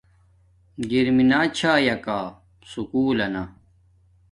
گر 0.89 1.07
مینا 1.15 1.39
چھایا 1.57 1.95
کا 2.05 2.19
سکُول 2.71 3.15
لنا 3.19 3.43